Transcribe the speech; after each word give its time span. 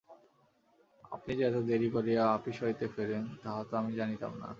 আপনি 1.11 1.31
যে 1.37 1.43
এত 1.47 1.57
দেরি 1.69 1.89
করিয়া 1.95 2.21
আপিস 2.37 2.57
হইতে 2.63 2.85
ফেরেন 2.95 3.23
তাহা 3.41 3.61
তো 3.69 3.73
আমি 3.77 3.91
জানিতাম 3.95 4.33
না। 4.41 4.49